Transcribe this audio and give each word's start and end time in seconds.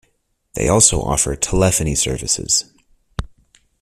They 0.55 0.67
also 0.67 0.99
offer 0.99 1.35
Telephony 1.35 1.93
services. 1.93 2.65